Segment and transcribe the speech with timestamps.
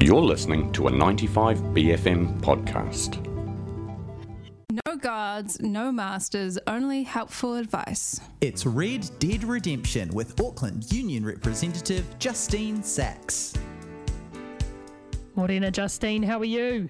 [0.00, 3.18] You're listening to a 95BFM podcast.
[4.86, 8.20] No guards, no masters, only helpful advice.
[8.40, 13.54] It's Red Dead Redemption with Auckland Union representative Justine Sachs.
[15.34, 16.88] Morena, Justine, how are you?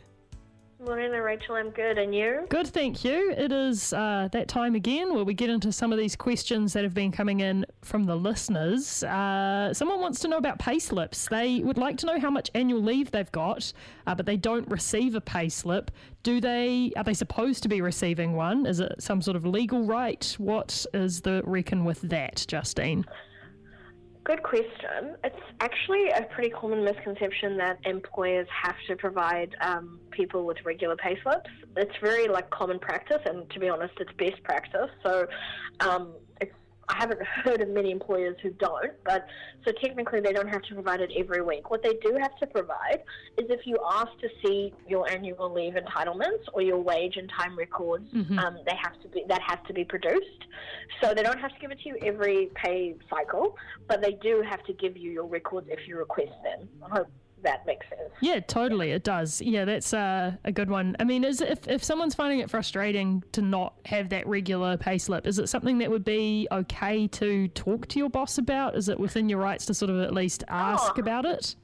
[0.81, 1.57] Morning, Rachel.
[1.57, 2.47] I'm good, and you?
[2.51, 3.33] Good, thank you.
[3.37, 6.85] It is uh, that time again where we get into some of these questions that
[6.85, 9.03] have been coming in from the listeners.
[9.03, 11.27] Uh, someone wants to know about pay slips.
[11.29, 13.73] They would like to know how much annual leave they've got,
[14.07, 15.91] uh, but they don't receive a pay slip.
[16.23, 16.93] Do they?
[16.97, 18.65] Are they supposed to be receiving one?
[18.65, 20.33] Is it some sort of legal right?
[20.39, 23.05] What is the reckon with that, Justine?
[24.29, 25.17] Good question.
[25.25, 30.97] It's actually a pretty common misconception that employers have to provide um, people with regular
[30.97, 31.49] pay slips.
[31.79, 34.91] It's very like common practice, and to be honest, it's best practice.
[35.03, 35.27] So
[35.81, 36.53] um, it's
[36.89, 39.27] I haven't heard of many employers who don't, but
[39.65, 41.71] so technically they don't have to provide it every week.
[41.71, 43.03] What they do have to provide
[43.37, 47.57] is if you ask to see your annual leave entitlements or your wage and time
[47.57, 48.39] records, mm-hmm.
[48.39, 50.45] um, they have to be that has to be produced.
[51.03, 54.43] So they don't have to give it to you every pay cycle, but they do
[54.49, 56.69] have to give you your records if you request them.
[56.83, 57.09] I hope
[57.43, 58.11] that makes sense.
[58.21, 59.41] Yeah, totally, it does.
[59.41, 60.97] Yeah, that's uh, a good one.
[60.99, 64.99] I mean, is if if someone's finding it frustrating to not have that regular pay
[64.99, 68.77] slip, is it something that would be okay to talk to your boss about?
[68.77, 71.01] Is it within your rights to sort of at least ask oh.
[71.01, 71.57] about it?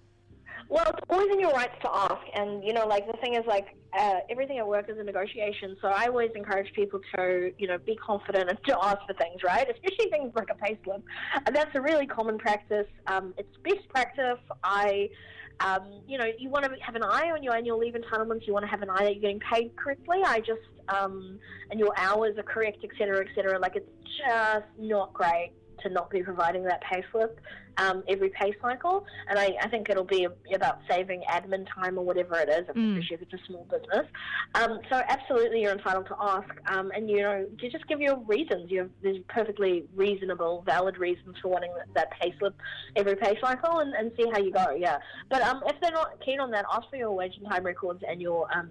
[0.68, 3.42] Well, it's always in your rights to ask, and you know, like the thing is,
[3.46, 5.76] like uh, everything at work is a negotiation.
[5.80, 9.42] So I always encourage people to, you know, be confident and to ask for things,
[9.44, 9.68] right?
[9.70, 11.02] Especially things like a pay slip,
[11.46, 12.86] and that's a really common practice.
[13.06, 14.38] Um, it's best practice.
[14.62, 15.10] I
[15.60, 18.46] um, you know, you want to have an eye on your annual leave entitlements.
[18.46, 20.18] You want to have an eye that you're getting paid correctly.
[20.24, 21.38] I just um,
[21.70, 23.58] and your hours are correct, et cetera, et cetera.
[23.58, 23.88] Like it's
[24.18, 27.40] just not great to not be providing that pay slip
[27.78, 29.04] um, every pay cycle.
[29.28, 32.98] And I, I think it'll be about saving admin time or whatever it is, mm.
[32.98, 34.06] especially if it's a small business.
[34.54, 38.18] Um, so absolutely, you're entitled to ask, um, and you know, you just give your
[38.20, 38.70] reasons.
[38.70, 42.54] You have there's perfectly reasonable, valid reasons for wanting that, that pay slip
[42.96, 44.76] every pay cycle, and, and see how you go.
[44.76, 47.64] Yeah, but um, if they're not keen on that, ask for your wage and time
[47.64, 48.70] records and your um,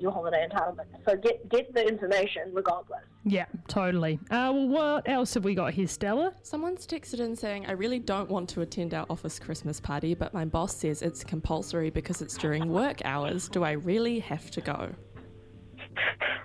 [0.00, 0.86] your holiday entitlement.
[1.08, 3.00] So get get the information regardless.
[3.26, 4.20] Yeah, totally.
[4.30, 6.34] Uh, well, what else have we got here, Stella?
[6.42, 10.12] Someone's texted in saying, "I really don't want." Want to attend our office Christmas party,
[10.12, 13.48] but my boss says it's compulsory because it's during work hours.
[13.48, 14.90] Do I really have to go?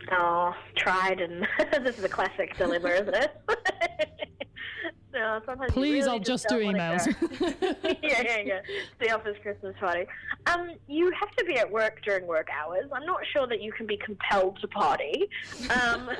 [0.09, 1.45] Oh, tried, and
[1.83, 3.35] this is a classic dilemma, isn't it?
[5.13, 7.05] no, sometimes Please, really I'll just, just do emails.
[8.01, 8.59] yeah, yeah, yeah.
[9.01, 10.05] The office Christmas party.
[10.45, 12.85] Um, you have to be at work during work hours.
[12.93, 15.27] I'm not sure that you can be compelled to party.
[15.69, 16.11] Um,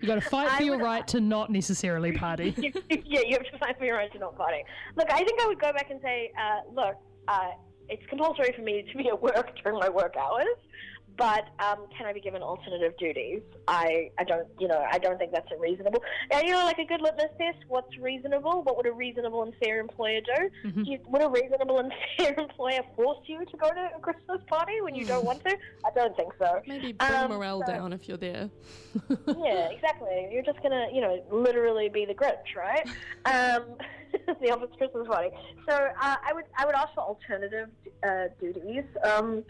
[0.00, 2.54] You got to fight for your right to not necessarily party.
[2.88, 4.64] yeah, you have to fight for your right to not party.
[4.96, 6.96] Look, I think I would go back and say, uh, look,
[7.28, 7.50] uh,
[7.88, 10.56] it's compulsory for me to be at work during my work hours
[11.20, 13.42] but um, can I be given alternative duties?
[13.68, 16.02] I, I don't, you know, I don't think that's reasonable.
[16.30, 18.62] And, you know, like a good litmus test, what's reasonable?
[18.62, 20.48] What would a reasonable and fair employer do?
[20.66, 20.82] Mm-hmm.
[20.82, 24.40] do you, would a reasonable and fair employer force you to go to a Christmas
[24.46, 25.54] party when you don't want to?
[25.84, 26.62] I don't think so.
[26.66, 28.48] Maybe bring um, morale so, down if you're there.
[29.26, 30.26] yeah, exactly.
[30.32, 32.88] You're just going to, you know, literally be the Grinch, right?
[33.26, 33.76] Um,
[34.40, 35.28] the office Christmas party.
[35.68, 37.68] So uh, I would I would ask for alternative
[38.02, 38.84] uh, duties.
[39.04, 39.44] Um,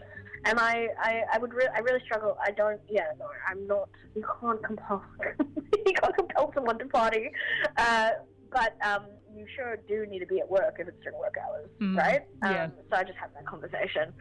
[0.45, 2.37] and I, I, I would, re- I really struggle.
[2.43, 3.89] I don't, yeah, no, I'm not.
[4.15, 5.03] You can't compel,
[5.85, 7.31] you can't compel someone to party,
[7.77, 8.11] uh,
[8.51, 11.69] but um, you sure do need to be at work if it's during work hours,
[11.79, 12.21] mm, right?
[12.43, 12.65] Yeah.
[12.65, 14.13] Um, so I just have that conversation.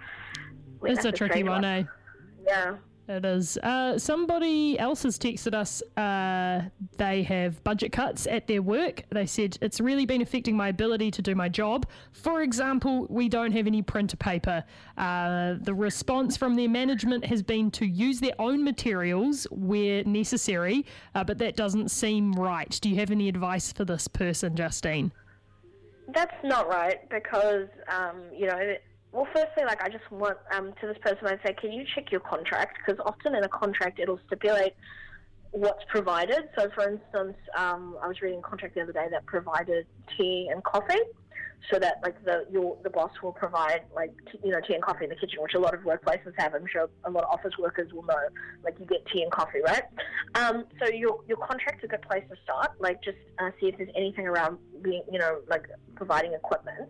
[0.83, 1.85] It's a tricky one, eh?
[2.47, 2.77] Yeah.
[3.11, 3.59] It is.
[3.59, 5.83] Uh, somebody else has texted us.
[5.97, 6.63] Uh,
[6.97, 9.03] they have budget cuts at their work.
[9.11, 11.87] They said it's really been affecting my ability to do my job.
[12.13, 14.63] For example, we don't have any printer paper.
[14.97, 20.87] Uh, the response from their management has been to use their own materials where necessary,
[21.17, 22.79] uh, but that doesn't seem right.
[22.81, 25.11] Do you have any advice for this person, Justine?
[26.15, 28.77] That's not right because, um, you know,
[29.13, 32.13] well, firstly, like I just want um, to this person, I'd say, can you check
[32.13, 32.79] your contract?
[32.79, 34.75] Because often in a contract, it'll stipulate
[35.51, 36.49] what's provided.
[36.57, 39.87] So, for instance, um, I was reading a contract the other day that provided
[40.17, 41.01] tea and coffee,
[41.73, 44.13] so that like the your the boss will provide like
[44.45, 46.55] you know tea and coffee in the kitchen, which a lot of workplaces have.
[46.55, 48.29] I'm sure a lot of office workers will know.
[48.63, 49.83] Like you get tea and coffee, right?
[50.37, 52.73] Um, so your your contract's a good place to start.
[52.79, 55.67] Like just uh, see if there's anything around being you know like
[55.97, 56.89] providing equipment.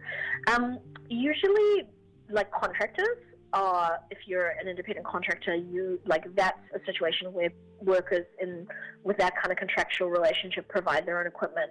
[0.49, 0.79] Um,
[1.09, 1.87] usually
[2.31, 3.19] like contractors
[3.53, 7.51] uh, if you're an independent contractor, you like that's a situation where
[7.81, 8.67] workers in
[9.03, 11.71] with that kind of contractual relationship provide their own equipment.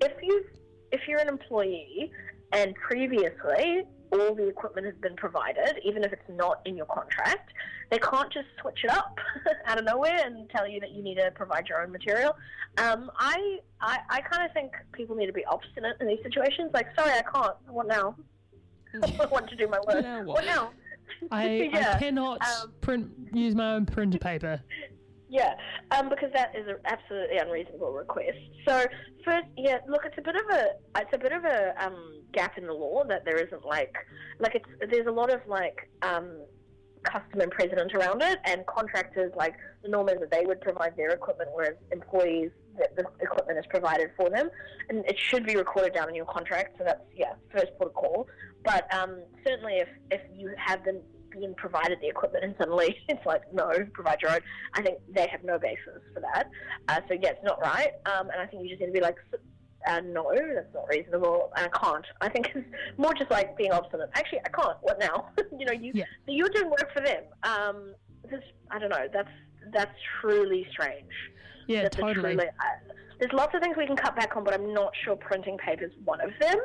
[0.00, 0.44] If you
[0.90, 2.10] if you're an employee
[2.52, 7.52] and previously all the equipment has been provided, even if it's not in your contract.
[7.90, 9.18] They can't just switch it up
[9.66, 12.36] out of nowhere and tell you that you need to provide your own material.
[12.78, 16.70] Um, I I, I kind of think people need to be obstinate in these situations.
[16.72, 17.54] Like, sorry, I can't.
[17.68, 18.14] What now?
[18.94, 20.02] I want to do my work.
[20.02, 20.36] Now what?
[20.36, 20.70] what now?
[21.30, 24.60] I, Yeah, I cannot um, print use my own printer paper.
[25.30, 25.54] Yeah,
[25.90, 28.38] um, because that is an absolutely unreasonable request.
[28.66, 28.86] So
[29.24, 32.56] first, yeah, look, it's a bit of a it's a bit of a um, gap
[32.56, 33.94] in the law that there isn't like
[34.38, 36.38] like it's there's a lot of like um,
[37.02, 40.96] custom and precedent around it, and contractors like the norm is that they would provide
[40.96, 44.48] their equipment, whereas employees that the equipment is provided for them,
[44.88, 46.76] and it should be recorded down in your contract.
[46.78, 48.28] So that's yeah, first port of call.
[48.64, 53.24] But um, certainly, if if you have them being provided the equipment and suddenly it's
[53.26, 54.40] like no, provide your own.
[54.74, 56.48] I think they have no basis for that.
[56.88, 57.92] Uh, so yeah, it's not right.
[58.06, 59.16] Um, and I think you just need to be like.
[59.86, 62.04] Uh, no, that's not reasonable, and I can't.
[62.20, 62.66] I think it's
[62.98, 64.10] more just like being obstinate.
[64.14, 64.76] Actually, I can't.
[64.82, 65.28] What now?
[65.58, 66.04] you know, you Yeah.
[66.26, 67.22] you're doing work for them.
[67.44, 67.94] Um,
[68.28, 68.42] this,
[68.72, 69.06] I don't know.
[69.12, 69.30] That's
[69.72, 71.04] that's truly strange.
[71.66, 72.34] Yeah, That's totally.
[72.34, 75.16] truly- uh, there's lots of things we can cut back on, but I'm not sure
[75.16, 76.56] printing paper is one of them.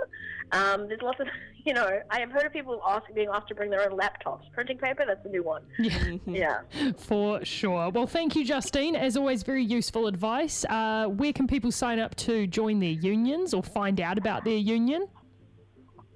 [0.52, 1.26] Um, there's lots of,
[1.66, 4.44] you know, I have heard of people ask, being asked to bring their own laptops.
[4.54, 5.64] Printing paper, that's a new one.
[6.28, 6.60] Yeah.
[6.98, 7.90] For sure.
[7.90, 8.96] Well, thank you, Justine.
[8.96, 10.64] As always, very useful advice.
[10.70, 14.58] Uh, where can people sign up to join their unions or find out about their
[14.58, 15.08] union?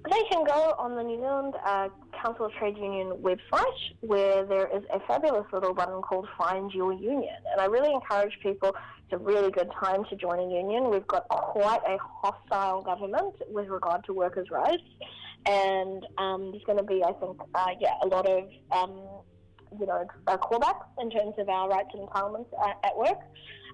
[0.04, 1.88] They can go on the New Zealand uh,
[2.22, 6.92] Council of Trade Union website where there is a fabulous little button called Find Your
[6.92, 7.36] Union.
[7.52, 8.74] And I really encourage people,
[9.04, 10.90] it's a really good time to join a union.
[10.90, 14.82] We've got quite a hostile government with regard to workers' rights.
[15.46, 19.00] And um, there's going to be, I think, uh, yeah, a lot of, um,
[19.78, 23.18] you know, uh, callbacks in terms of our rights and entitlements at, at work.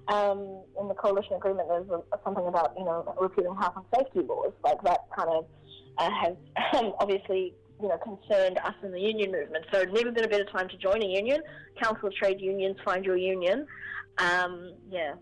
[0.07, 1.87] Um, in the coalition agreement, there's
[2.23, 5.45] something about, you know, repealing health and safety laws, like that kind of
[5.97, 6.35] uh, has
[6.73, 9.65] um, obviously you know concerned us in the union movement.
[9.71, 11.41] So never been a better time to join a union.
[11.81, 13.65] Council of Trade Unions, find your union.
[14.17, 15.15] Um, yeah,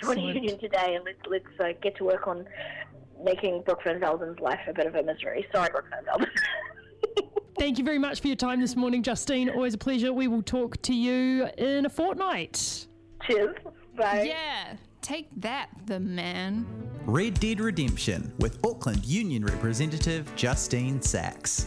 [0.00, 2.44] join a union today, and let's let's uh, get to work on
[3.24, 5.46] making Brooke Van Velden's life a bit of a misery.
[5.52, 6.30] Sorry, Brooke Van Velden.
[7.58, 9.50] Thank you very much for your time this morning, Justine.
[9.50, 10.12] Always a pleasure.
[10.12, 12.86] We will talk to you in a fortnight.
[13.26, 13.56] Cheers.
[13.96, 14.26] Bye.
[14.28, 16.66] Yeah, take that, the man.
[17.04, 21.66] Red Dead Redemption with Auckland Union representative Justine Sachs.